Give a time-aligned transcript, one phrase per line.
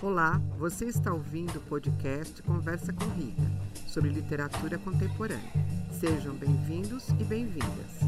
[0.00, 3.42] Olá, você está ouvindo o podcast Conversa com Rita,
[3.88, 5.52] sobre literatura contemporânea.
[5.90, 7.98] Sejam bem-vindos e bem-vindas.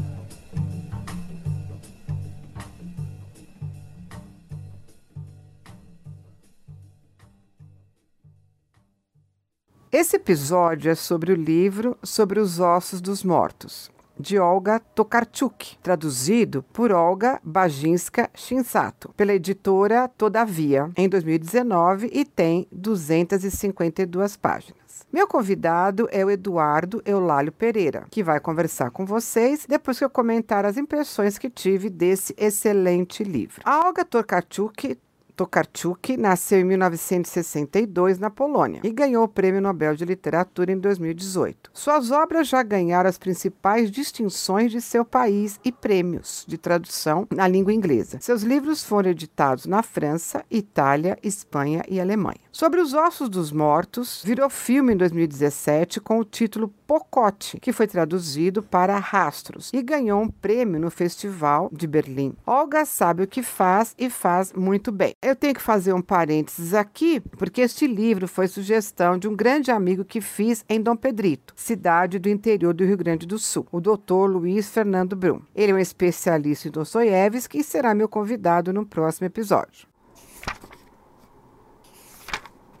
[9.91, 13.91] Esse episódio é sobre o livro Sobre os Ossos dos Mortos,
[14.21, 22.67] de Olga Tokarczuk, traduzido por Olga Bajinska Shinsato, pela editora Todavia, em 2019 e tem
[22.71, 24.81] 252 páginas.
[25.11, 30.09] Meu convidado é o Eduardo Eulálio Pereira, que vai conversar com vocês depois que eu
[30.09, 33.61] comentar as impressões que tive desse excelente livro.
[33.65, 34.97] A Olga Tokarczuk
[35.41, 41.71] Tokarczuk nasceu em 1962 na Polônia e ganhou o Prêmio Nobel de Literatura em 2018.
[41.73, 47.47] Suas obras já ganharam as principais distinções de seu país e prêmios de tradução na
[47.47, 48.19] língua inglesa.
[48.21, 52.39] Seus livros foram editados na França, Itália, Espanha e Alemanha.
[52.51, 57.87] Sobre os Ossos dos Mortos, virou filme em 2017 com o título Pocote, que foi
[57.87, 62.35] traduzido para Rastros e ganhou um prêmio no Festival de Berlim.
[62.45, 65.15] Olga sabe o que faz e faz muito bem.
[65.31, 69.71] Eu tenho que fazer um parênteses aqui, porque este livro foi sugestão de um grande
[69.71, 73.79] amigo que fiz em Dom Pedrito, cidade do interior do Rio Grande do Sul, o
[73.79, 75.39] doutor Luiz Fernando Brum.
[75.55, 79.87] Ele é um especialista em Dostoiévski e será meu convidado no próximo episódio.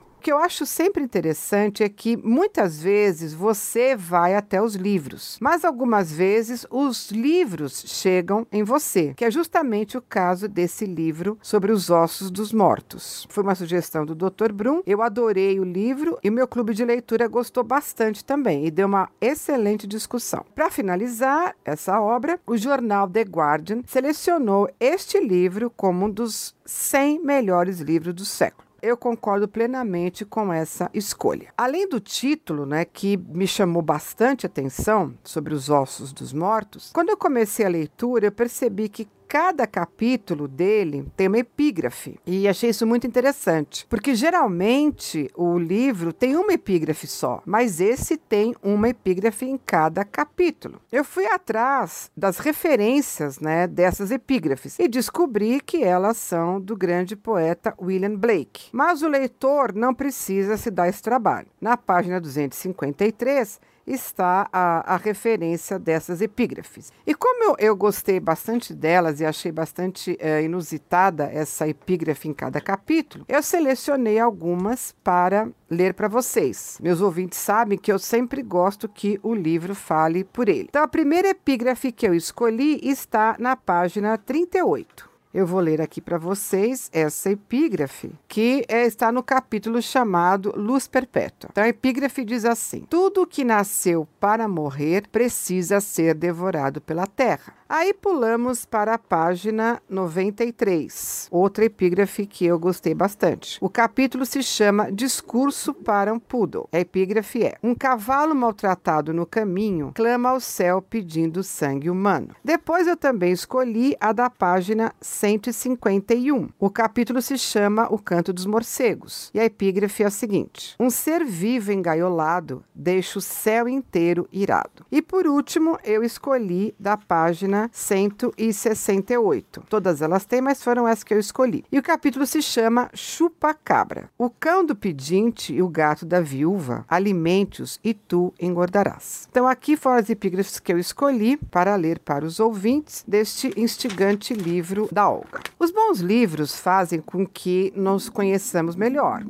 [0.09, 5.37] O que eu acho sempre interessante é que muitas vezes você vai até os livros,
[5.41, 11.37] mas algumas vezes os livros chegam em você, que é justamente o caso desse livro
[11.41, 13.27] sobre os ossos dos mortos.
[13.29, 14.51] Foi uma sugestão do Dr.
[14.53, 18.71] Brum, eu adorei o livro e o meu clube de leitura gostou bastante também e
[18.71, 20.45] deu uma excelente discussão.
[20.53, 27.23] Para finalizar essa obra, o jornal The Guardian selecionou este livro como um dos 100
[27.23, 31.53] melhores livros do século eu concordo plenamente com essa escolha.
[31.57, 37.09] Além do título, né, que me chamou bastante atenção sobre os ossos dos mortos, quando
[37.09, 42.19] eu comecei a leitura, eu percebi que cada capítulo dele tem uma epígrafe.
[42.27, 48.17] E achei isso muito interessante, porque geralmente o livro tem uma epígrafe só, mas esse
[48.17, 50.81] tem uma epígrafe em cada capítulo.
[50.91, 57.15] Eu fui atrás das referências, né, dessas epígrafes e descobri que elas são do grande
[57.15, 58.67] poeta William Blake.
[58.73, 61.47] Mas o leitor não precisa se dar esse trabalho.
[61.61, 63.61] Na página 253,
[63.93, 66.91] está a, a referência dessas epígrafes.
[67.05, 72.33] E como eu, eu, gostei bastante delas e achei bastante é, inusitada essa epígrafe em
[72.33, 76.77] cada capítulo, eu selecionei algumas para ler para vocês.
[76.81, 80.67] Meus ouvintes sabem que eu sempre gosto que o livro fale por ele.
[80.69, 85.10] Então, a primeira epígrafe que eu escolhi está na página 38.
[85.33, 90.89] Eu vou ler aqui para vocês essa epígrafe, que é, está no capítulo chamado Luz
[90.89, 91.49] Perpétua.
[91.51, 97.53] Então, a epígrafe diz assim: Tudo que nasceu para morrer precisa ser devorado pela terra.
[97.73, 103.57] Aí pulamos para a página 93, outra epígrafe que eu gostei bastante.
[103.61, 106.67] O capítulo se chama Discurso para um Poodle.
[106.69, 112.35] A epígrafe é: Um cavalo maltratado no caminho clama ao céu pedindo sangue humano.
[112.43, 116.49] Depois eu também escolhi a da página 151.
[116.59, 119.31] O capítulo se chama O Canto dos Morcegos.
[119.33, 124.85] E a epígrafe é a seguinte: Um ser vivo engaiolado deixa o céu inteiro irado.
[124.91, 129.63] E por último, eu escolhi da página 168.
[129.69, 131.63] Todas elas têm, mas foram as que eu escolhi.
[131.71, 134.09] E o capítulo se chama Chupa-Cabra.
[134.17, 139.27] O cão do pedinte e o gato da viúva, alimente-os e tu engordarás.
[139.29, 144.33] Então, aqui foram as epígrafes que eu escolhi para ler para os ouvintes deste instigante
[144.33, 145.41] livro da Olga.
[145.59, 149.23] Os bons livros fazem com que nos conheçamos melhor.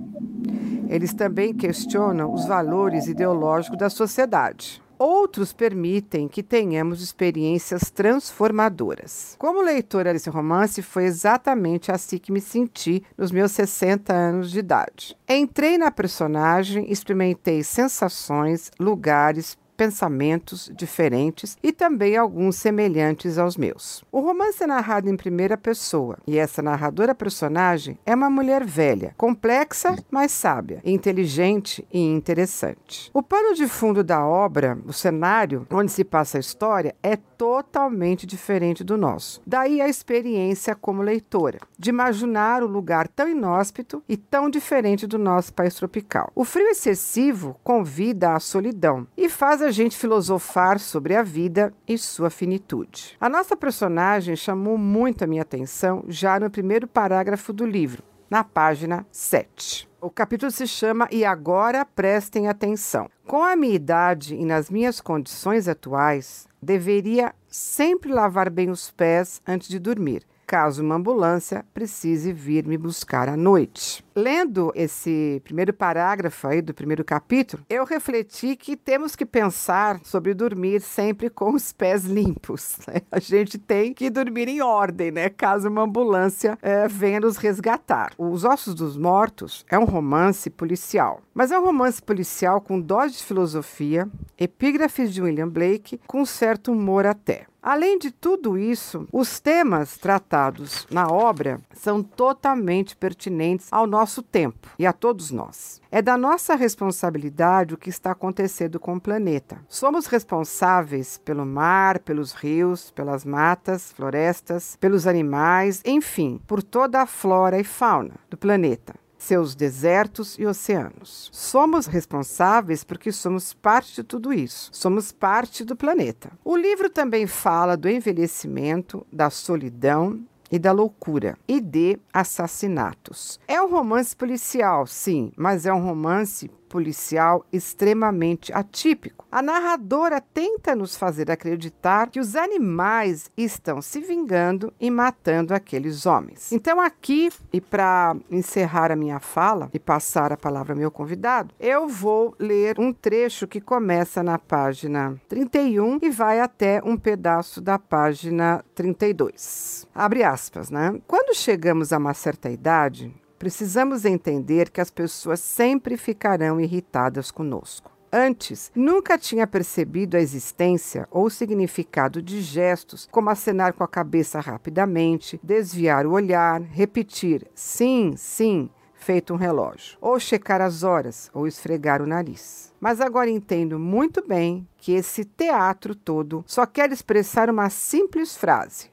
[0.88, 4.82] Eles também questionam os valores ideológicos da sociedade.
[5.04, 9.36] Outros permitem que tenhamos experiências transformadoras.
[9.40, 14.60] Como leitora desse romance, foi exatamente assim que me senti nos meus 60 anos de
[14.60, 15.18] idade.
[15.28, 24.04] Entrei na personagem, experimentei sensações, lugares, pensamentos diferentes e também alguns semelhantes aos meus.
[24.12, 29.16] O romance é narrado em primeira pessoa e essa narradora personagem é uma mulher velha,
[29.18, 33.10] complexa, mas sábia, inteligente e interessante.
[33.12, 38.28] O pano de fundo da obra, o cenário onde se passa a história, é totalmente
[38.28, 39.42] diferente do nosso.
[39.48, 45.18] Daí a experiência como leitora, de imaginar o lugar tão inóspito e tão diferente do
[45.18, 46.32] nosso país tropical.
[46.36, 51.98] O frio excessivo convida à solidão e faz a gente filosofar sobre a vida e
[51.98, 53.18] sua finitude.
[53.20, 58.46] A nossa personagem chamou muito a minha atenção já no primeiro parágrafo do livro na
[58.46, 59.90] página 7.
[60.00, 63.10] O capítulo se chama E Agora Prestem Atenção.
[63.28, 69.42] Com a minha idade e nas minhas condições atuais, deveria sempre lavar bem os pés
[69.46, 74.04] antes de dormir caso uma ambulância precise vir me buscar à noite.
[74.14, 80.34] Lendo esse primeiro parágrafo aí do primeiro capítulo, eu refleti que temos que pensar sobre
[80.34, 82.80] dormir sempre com os pés limpos.
[82.88, 83.02] Né?
[83.12, 85.30] A gente tem que dormir em ordem, né?
[85.30, 88.12] Caso uma ambulância é, venha nos resgatar.
[88.18, 93.18] Os Ossos dos Mortos é um romance policial, mas é um romance policial com dose
[93.18, 97.46] de filosofia, epígrafes de William Blake, com certo humor até.
[97.62, 104.68] Além de tudo isso, os temas tratados na obra são totalmente pertinentes ao nosso tempo
[104.80, 105.80] e a todos nós.
[105.92, 109.60] É da nossa responsabilidade o que está acontecendo com o planeta.
[109.70, 117.06] Somos responsáveis pelo mar, pelos rios, pelas matas, florestas, pelos animais, enfim, por toda a
[117.06, 121.30] flora e fauna do planeta seus desertos e oceanos.
[121.32, 124.70] Somos responsáveis porque somos parte de tudo isso.
[124.74, 126.32] Somos parte do planeta.
[126.44, 130.20] O livro também fala do envelhecimento, da solidão
[130.52, 133.40] e da loucura e de assassinatos.
[133.48, 139.26] É um romance policial, sim, mas é um romance policial extremamente atípico.
[139.30, 146.06] A narradora tenta nos fazer acreditar que os animais estão se vingando e matando aqueles
[146.06, 146.50] homens.
[146.54, 151.54] Então, aqui, e para encerrar a minha fala e passar a palavra ao meu convidado,
[151.60, 157.60] eu vou ler um trecho que começa na página 31 e vai até um pedaço
[157.60, 159.86] da página 32.
[159.94, 160.98] Abre aspas, né?
[161.06, 167.90] Quando chegamos a uma certa idade, Precisamos entender que as pessoas sempre ficarão irritadas conosco.
[168.14, 174.40] Antes, nunca tinha percebido a existência ou significado de gestos, como acenar com a cabeça
[174.40, 181.48] rapidamente, desviar o olhar, repetir sim, sim, feito um relógio, ou checar as horas, ou
[181.48, 182.72] esfregar o nariz.
[182.80, 188.92] Mas agora entendo muito bem que esse teatro todo só quer expressar uma simples frase: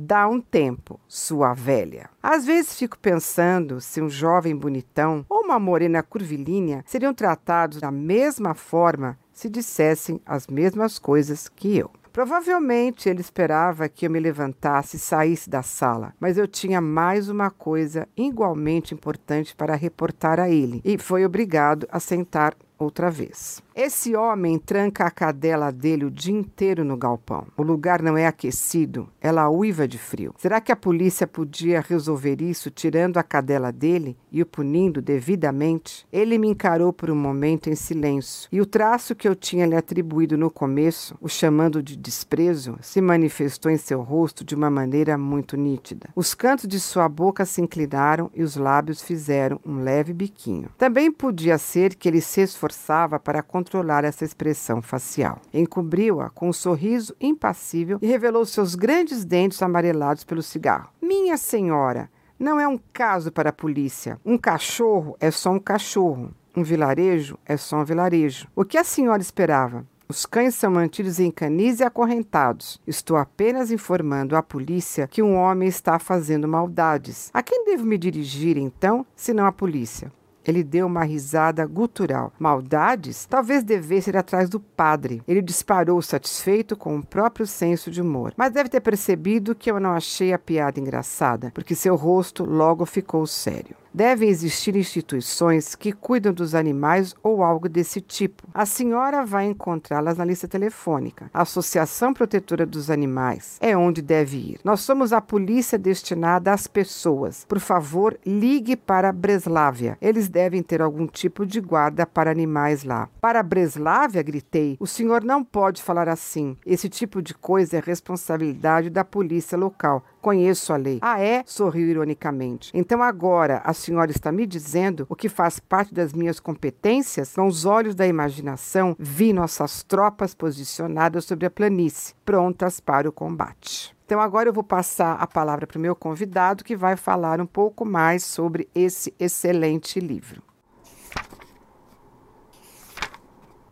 [0.00, 2.08] Dá um tempo, sua velha.
[2.22, 7.90] Às vezes fico pensando se um jovem bonitão ou uma morena curvilínea seriam tratados da
[7.90, 11.90] mesma forma se dissessem as mesmas coisas que eu.
[12.12, 17.28] Provavelmente ele esperava que eu me levantasse e saísse da sala, mas eu tinha mais
[17.28, 23.62] uma coisa igualmente importante para reportar a ele e foi obrigado a sentar outra vez.
[23.74, 27.46] Esse homem tranca a cadela dele o dia inteiro no galpão.
[27.56, 30.34] O lugar não é aquecido, ela uiva de frio.
[30.38, 36.06] Será que a polícia podia resolver isso tirando a cadela dele e o punindo devidamente?
[36.12, 39.76] Ele me encarou por um momento em silêncio, e o traço que eu tinha lhe
[39.76, 45.16] atribuído no começo, o chamando de desprezo, se manifestou em seu rosto de uma maneira
[45.16, 46.08] muito nítida.
[46.16, 50.68] Os cantos de sua boca se inclinaram e os lábios fizeram um leve biquinho.
[50.76, 55.40] Também podia ser que ele se esforçasse esforçava para controlar essa expressão facial.
[55.52, 60.90] Encobriu-a com um sorriso impassível e revelou seus grandes dentes amarelados pelo cigarro.
[61.00, 64.20] Minha senhora, não é um caso para a polícia.
[64.24, 66.30] Um cachorro é só um cachorro.
[66.54, 68.46] Um vilarejo é só um vilarejo.
[68.54, 69.86] O que a senhora esperava?
[70.08, 72.80] Os cães são mantidos em canis e acorrentados.
[72.86, 77.30] Estou apenas informando à polícia que um homem está fazendo maldades.
[77.32, 80.10] A quem devo me dirigir, então, se não à polícia?
[80.48, 82.32] Ele deu uma risada gutural.
[82.38, 83.26] Maldades?
[83.26, 85.22] Talvez devesse ir atrás do padre.
[85.28, 88.32] Ele disparou satisfeito com o próprio senso de humor.
[88.34, 92.86] Mas deve ter percebido que eu não achei a piada engraçada, porque seu rosto logo
[92.86, 93.76] ficou sério.
[93.98, 98.46] Devem existir instituições que cuidam dos animais ou algo desse tipo.
[98.54, 101.28] A senhora vai encontrá-las na lista telefônica.
[101.34, 104.60] A Associação Protetora dos Animais é onde deve ir.
[104.62, 107.44] Nós somos a polícia destinada às pessoas.
[107.48, 109.98] Por favor, ligue para Breslávia.
[110.00, 113.08] Eles devem ter algum tipo de guarda para animais lá.
[113.20, 114.76] Para Breslávia, gritei.
[114.78, 116.56] O senhor não pode falar assim.
[116.64, 120.04] Esse tipo de coisa é responsabilidade da polícia local.
[120.20, 120.98] Conheço a lei.
[121.00, 121.42] Ah, é?
[121.46, 122.70] Sorriu ironicamente.
[122.74, 127.34] Então agora a senhora está me dizendo o que faz parte das minhas competências?
[127.34, 133.12] Com os olhos da imaginação, vi nossas tropas posicionadas sobre a planície, prontas para o
[133.12, 133.96] combate.
[134.04, 137.46] Então, agora eu vou passar a palavra para o meu convidado, que vai falar um
[137.46, 140.47] pouco mais sobre esse excelente livro.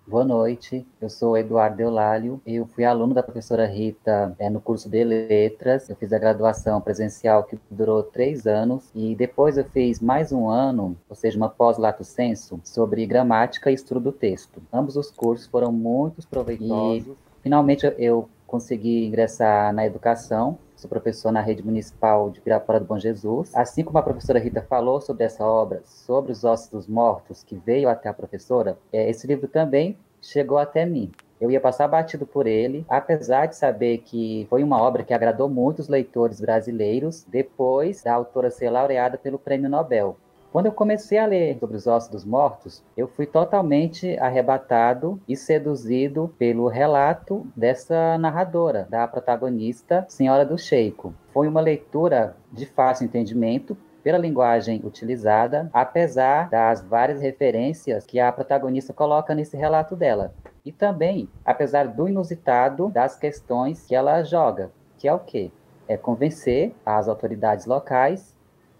[0.08, 4.88] Boa noite, eu sou Eduardo Eulálio, eu fui aluno da professora Rita é, no curso
[4.88, 9.98] de Letras, eu fiz a graduação presencial que durou três anos e depois eu fiz
[9.98, 14.62] mais um ano, ou seja, uma pós-lato senso, sobre gramática e estudo do texto.
[14.72, 17.08] Ambos os cursos foram muito proveitosos.
[17.08, 22.86] E, finalmente eu consegui ingressar na educação sou professor na rede municipal de Pirapora do
[22.86, 23.50] Bom Jesus.
[23.54, 27.56] Assim como a professora Rita falou sobre essa obra, sobre os ossos dos mortos, que
[27.56, 31.10] veio até a professora, é, esse livro também chegou até mim.
[31.40, 35.48] Eu ia passar batido por ele, apesar de saber que foi uma obra que agradou
[35.48, 40.16] muitos leitores brasileiros, depois da autora ser laureada pelo Prêmio Nobel.
[40.56, 45.36] Quando eu comecei a ler sobre os ossos dos mortos, eu fui totalmente arrebatado e
[45.36, 51.12] seduzido pelo relato dessa narradora, da protagonista, Senhora do Sheiko.
[51.30, 58.32] Foi uma leitura de fácil entendimento, pela linguagem utilizada, apesar das várias referências que a
[58.32, 60.32] protagonista coloca nesse relato dela.
[60.64, 65.50] E também, apesar do inusitado das questões que ela joga, que é o quê?
[65.86, 68.34] É convencer as autoridades locais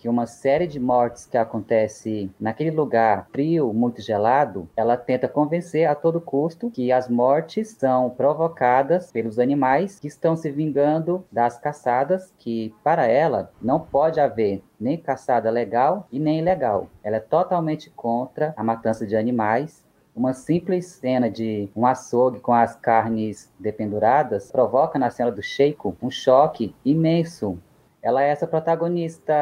[0.06, 5.88] que uma série de mortes que acontece naquele lugar frio, muito gelado, ela tenta convencer
[5.88, 11.58] a todo custo que as mortes são provocadas pelos animais que estão se vingando das
[11.58, 16.86] caçadas, que para ela não pode haver nem caçada legal e nem ilegal.
[17.02, 19.84] Ela é totalmente contra a matança de animais
[20.14, 25.94] uma simples cena de um açougue com as carnes dependuradas provoca na cena do Sheiko
[26.00, 27.58] um choque imenso
[28.06, 29.34] ela é essa protagonista,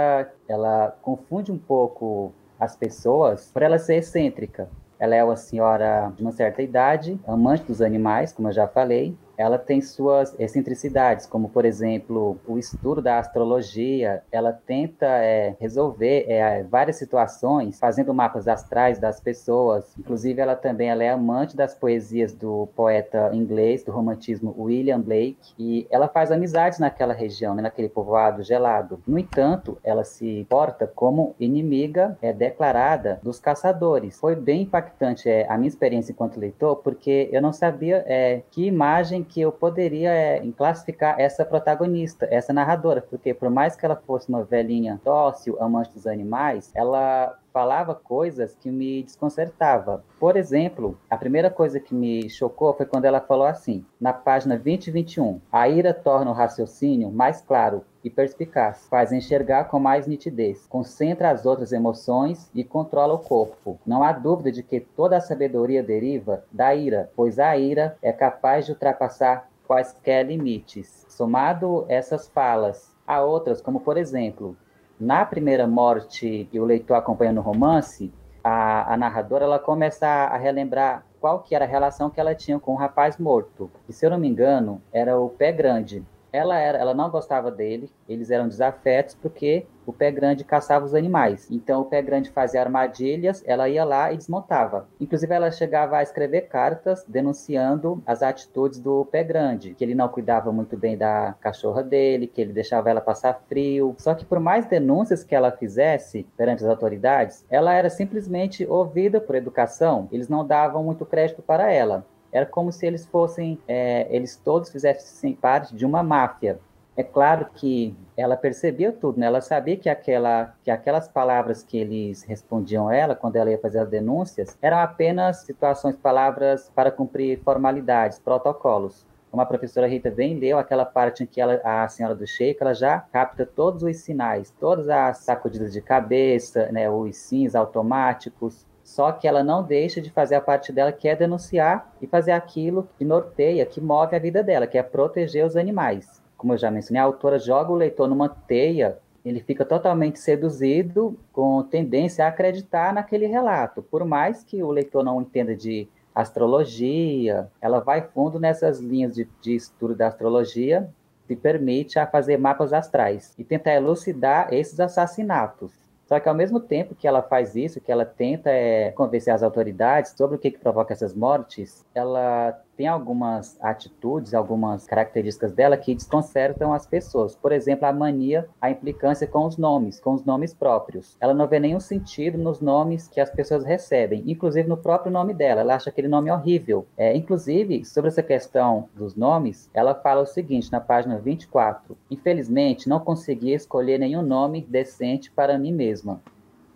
[0.48, 4.70] ela confunde um pouco as pessoas por ela ser excêntrica.
[4.98, 9.14] Ela é uma senhora de uma certa idade, amante dos animais, como eu já falei,
[9.36, 14.22] ela tem suas excentricidades, como por exemplo o estudo da astrologia.
[14.30, 19.96] Ela tenta é, resolver é, várias situações fazendo mapas astrais das pessoas.
[19.98, 25.54] Inclusive, ela também ela é amante das poesias do poeta inglês do romantismo William Blake
[25.58, 29.00] e ela faz amizades naquela região, né, naquele povoado gelado.
[29.06, 34.18] No entanto, ela se porta como inimiga é, declarada dos caçadores.
[34.18, 38.66] Foi bem impactante é, a minha experiência enquanto leitor, porque eu não sabia é, que
[38.66, 43.96] imagem que eu poderia é, classificar essa protagonista, essa narradora, porque por mais que ela
[43.96, 50.02] fosse uma velhinha dócil, amante dos animais, ela falava coisas que me desconcertava.
[50.18, 54.58] Por exemplo, a primeira coisa que me chocou foi quando ela falou assim, na página
[54.58, 59.78] 20 e 21, a ira torna o raciocínio mais claro e perspicaz, faz enxergar com
[59.78, 63.78] mais nitidez, concentra as outras emoções e controla o corpo.
[63.86, 68.12] Não há dúvida de que toda a sabedoria deriva da ira, pois a ira é
[68.12, 71.06] capaz de ultrapassar quaisquer limites.
[71.08, 74.56] Somado essas falas a outras, como por exemplo,
[74.98, 80.26] na primeira morte que o leitor acompanha no romance, a, a, narradora ela começa a,
[80.34, 83.70] a, relembrar qual que era a relação que ela tinha com o rapaz morto.
[83.88, 86.04] E se eu não me engano, era o pé grande.
[86.32, 90.94] Ela, era, ela não gostava dele, eles eram desafetos porque o pé grande caçava os
[90.94, 91.48] animais.
[91.50, 94.88] Então o pé grande fazia armadilhas, ela ia lá e desmontava.
[95.00, 100.08] Inclusive ela chegava a escrever cartas denunciando as atitudes do pé grande, que ele não
[100.08, 103.94] cuidava muito bem da cachorra dele, que ele deixava ela passar frio.
[103.98, 109.20] Só que por mais denúncias que ela fizesse perante as autoridades, ela era simplesmente ouvida
[109.20, 110.08] por educação.
[110.10, 112.04] Eles não davam muito crédito para ela.
[112.32, 116.58] Era como se eles fossem, é, eles todos fizessem parte de uma máfia.
[116.96, 119.26] É claro que ela percebia tudo, né?
[119.26, 123.58] Ela sabia que, aquela, que aquelas palavras que eles respondiam a ela quando ela ia
[123.58, 129.04] fazer as denúncias eram apenas situações, palavras para cumprir formalidades, protocolos.
[129.30, 132.62] Como a professora Rita bem leu, aquela parte em que ela, a senhora do Sheik,
[132.62, 138.64] ela já capta todos os sinais, todas as sacudidas de cabeça, né, os sims automáticos,
[138.84, 142.30] só que ela não deixa de fazer a parte dela, que é denunciar e fazer
[142.30, 146.22] aquilo que norteia, que move a vida dela, que é proteger os animais.
[146.44, 151.18] Como eu já mencionei, a autora joga o leitor numa teia, ele fica totalmente seduzido,
[151.32, 153.82] com tendência a acreditar naquele relato.
[153.82, 159.26] Por mais que o leitor não entenda de astrologia, ela vai fundo nessas linhas de,
[159.40, 160.86] de estudo da astrologia,
[161.26, 165.72] se permite a fazer mapas astrais e tentar elucidar esses assassinatos.
[166.04, 169.42] Só que ao mesmo tempo que ela faz isso, que ela tenta é, convencer as
[169.42, 175.76] autoridades sobre o que, que provoca essas mortes, ela tem algumas atitudes, algumas características dela
[175.76, 177.34] que desconcertam as pessoas.
[177.34, 181.16] Por exemplo, a mania, a implicância com os nomes, com os nomes próprios.
[181.20, 185.34] Ela não vê nenhum sentido nos nomes que as pessoas recebem, inclusive no próprio nome
[185.34, 185.60] dela.
[185.60, 186.86] Ela acha aquele nome horrível.
[186.96, 192.88] É, inclusive, sobre essa questão dos nomes, ela fala o seguinte na página 24: Infelizmente,
[192.88, 196.20] não consegui escolher nenhum nome decente para mim mesma.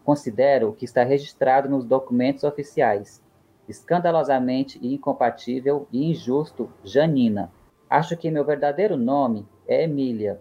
[0.04, 3.20] Considero o que está registrado nos documentos oficiais
[3.68, 7.52] escandalosamente incompatível e injusto, Janina.
[7.88, 10.40] Acho que meu verdadeiro nome é Emília.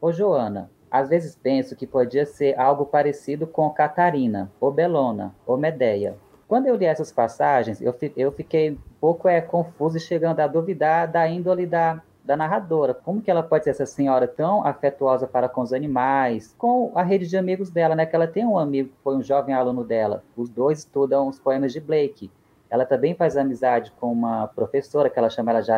[0.00, 5.56] Ô Joana, às vezes penso que podia ser algo parecido com Catarina, ou Belona, ou
[5.56, 6.16] Medeia.
[6.46, 10.46] Quando eu li essas passagens, eu, eu fiquei um pouco é, confuso e chegando a
[10.46, 12.92] duvidar da índole da, da narradora.
[12.92, 17.02] Como que ela pode ser essa senhora tão afetuosa para com os animais, com a
[17.02, 18.04] rede de amigos dela, né?
[18.04, 20.22] Que ela tem um amigo que foi um jovem aluno dela.
[20.36, 22.30] Os dois estudam os poemas de Blake.
[22.68, 25.72] Ela também faz amizade com uma professora que ela chama ela de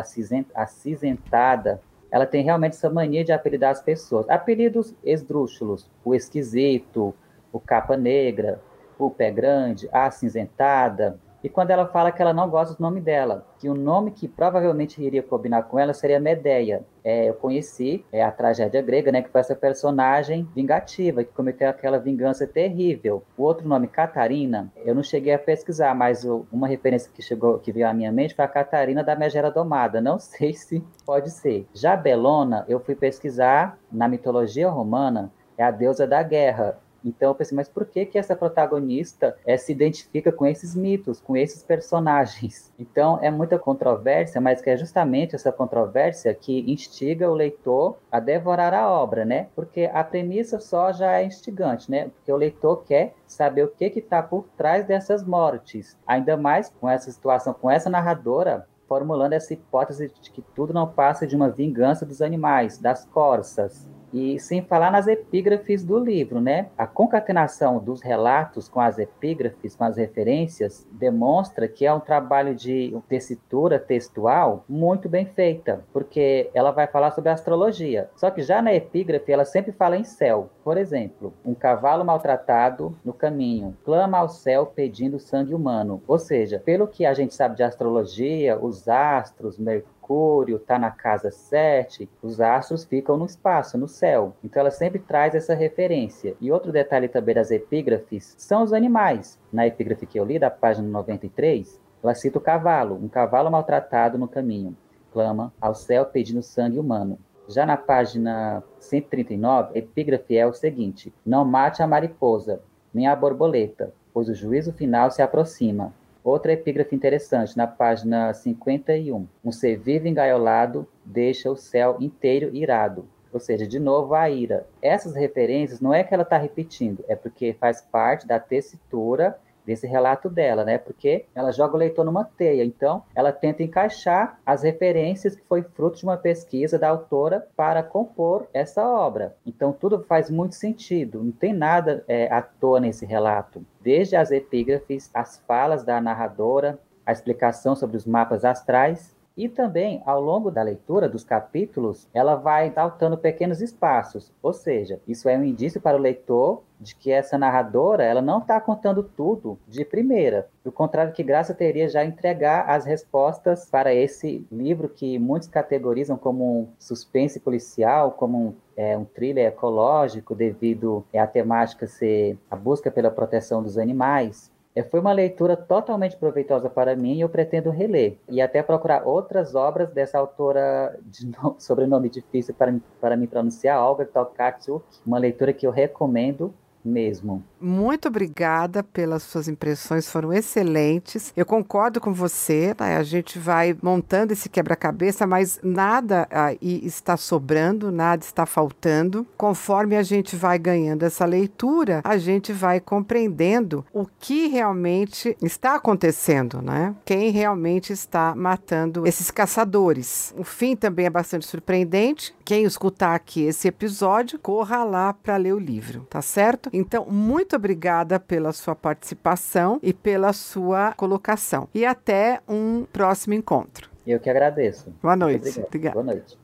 [0.53, 1.81] acinzentada.
[2.11, 4.29] Ela tem realmente essa mania de apelidar as pessoas.
[4.29, 7.15] Apelidos esdrúxulos, o esquisito,
[7.49, 8.59] o capa negra,
[8.99, 13.01] o pé grande, a acinzentada, e quando ela fala que ela não gosta do nome
[13.01, 16.85] dela, que o nome que provavelmente iria combinar com ela seria Medeia.
[17.03, 21.67] É, eu conheci é, a tragédia grega, né, que foi essa personagem vingativa, que cometeu
[21.67, 23.23] aquela vingança terrível.
[23.35, 27.71] O outro nome, Catarina, eu não cheguei a pesquisar, mas uma referência que chegou, que
[27.71, 29.99] veio à minha mente foi a Catarina da Megera Domada.
[29.99, 31.67] Não sei se pode ser.
[31.73, 36.77] Já Belona, eu fui pesquisar na mitologia romana, é a deusa da guerra.
[37.03, 41.19] Então eu pensei, mas por que que essa protagonista é, se identifica com esses mitos,
[41.19, 42.71] com esses personagens?
[42.91, 48.19] Então é muita controvérsia, mas que é justamente essa controvérsia que instiga o leitor a
[48.19, 49.47] devorar a obra, né?
[49.55, 52.09] Porque a premissa só já é instigante, né?
[52.09, 55.97] Porque o leitor quer saber o que que está por trás dessas mortes.
[56.05, 60.85] Ainda mais com essa situação, com essa narradora formulando essa hipótese de que tudo não
[60.85, 66.41] passa de uma vingança dos animais, das corças, e sem falar nas epígrafes do livro,
[66.41, 66.67] né?
[66.77, 72.53] A concatenação dos relatos com as epígrafes, com as referências, demonstra que é um trabalho
[72.55, 78.09] de tessitura textual muito bem feita, porque ela vai falar sobre astrologia.
[78.15, 80.49] Só que já na epígrafe ela sempre fala em céu.
[80.63, 86.01] Por exemplo, um cavalo maltratado no caminho clama ao céu pedindo sangue humano.
[86.07, 90.91] Ou seja, pelo que a gente sabe de astrologia, os astros, Mercúrio, Mercúrio está na
[90.91, 94.35] casa 7, os astros ficam no espaço, no céu.
[94.43, 96.35] Então ela sempre traz essa referência.
[96.41, 99.39] E outro detalhe também das epígrafes são os animais.
[99.53, 104.17] Na epígrafe que eu li, da página 93, ela cita o cavalo, um cavalo maltratado
[104.17, 104.75] no caminho.
[105.13, 107.17] Clama ao céu pedindo sangue humano.
[107.47, 112.61] Já na página 139, a epígrafe é o seguinte: Não mate a mariposa,
[112.93, 115.93] nem a borboleta, pois o juízo final se aproxima.
[116.23, 119.27] Outra epígrafe interessante, na página 51.
[119.43, 123.07] Um ser vivo engaiolado deixa o céu inteiro irado.
[123.33, 124.67] Ou seja, de novo, a ira.
[124.81, 129.87] Essas referências não é que ela está repetindo, é porque faz parte da tessitura desse
[129.87, 130.77] relato dela, né?
[130.77, 132.63] Porque ela joga o leitor numa teia.
[132.63, 137.83] Então, ela tenta encaixar as referências que foi fruto de uma pesquisa da autora para
[137.83, 139.35] compor essa obra.
[139.45, 141.23] Então, tudo faz muito sentido.
[141.23, 143.65] Não tem nada é, à toa nesse relato.
[143.81, 150.01] Desde as epígrafes, as falas da narradora, a explicação sobre os mapas astrais e também,
[150.05, 155.37] ao longo da leitura dos capítulos, ela vai daltando pequenos espaços, ou seja, isso é
[155.37, 159.85] um indício para o leitor de que essa narradora ela não está contando tudo de
[159.85, 160.49] primeira.
[160.63, 166.17] Do contrário, que Graça teria já entregar as respostas para esse livro que muitos categorizam
[166.17, 172.55] como um suspense policial, como um, é, um thriller ecológico, devido à temática ser a
[172.55, 174.50] busca pela proteção dos animais.
[174.73, 179.05] É, foi uma leitura totalmente proveitosa para mim e eu pretendo reler e até procurar
[179.05, 181.55] outras obras dessa autora de no...
[181.59, 186.53] sobrenome difícil para, para me pronunciar, Olga Tokarczuk, uma leitura que eu recomendo
[186.83, 187.43] mesmo.
[187.59, 191.31] Muito obrigada pelas suas impressões, foram excelentes.
[191.35, 192.97] Eu concordo com você, tá?
[192.97, 199.25] a gente vai montando esse quebra-cabeça, mas nada aí está sobrando, nada está faltando.
[199.37, 205.75] Conforme a gente vai ganhando essa leitura, a gente vai compreendendo o que realmente está
[205.75, 206.95] acontecendo, né?
[207.05, 210.33] Quem realmente está matando esses caçadores.
[210.37, 212.33] O fim também é bastante surpreendente.
[212.51, 216.69] Quem escutar aqui esse episódio, corra lá para ler o livro, tá certo?
[216.73, 221.69] Então, muito obrigada pela sua participação e pela sua colocação.
[221.73, 223.89] E até um próximo encontro.
[224.05, 224.93] Eu que agradeço.
[225.01, 225.61] Boa noite.
[225.61, 225.93] Obrigada.
[225.93, 226.37] Boa noite.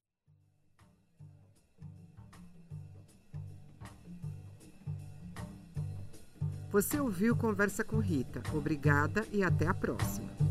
[6.71, 8.41] Você ouviu Conversa com Rita.
[8.53, 10.46] Obrigada e até a próxima.